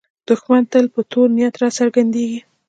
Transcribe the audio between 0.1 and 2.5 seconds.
دښمن تل په تور نیت راڅرګندېږي